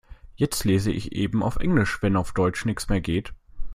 Jetzt 0.35 0.63
lese 0.65 0.89
ich 0.91 1.11
eben 1.11 1.43
auf 1.43 1.57
Englisch, 1.57 2.01
wenn 2.01 2.15
auf 2.15 2.31
Deutsch 2.31 2.65
nichts 2.65 2.89
mehr 2.89 3.01
geht. 3.01 3.33